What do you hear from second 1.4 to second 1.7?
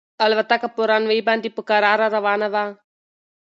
په